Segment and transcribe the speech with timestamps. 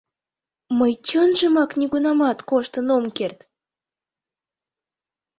[0.77, 3.39] Мый чынжымак нигунамат коштын ом керт?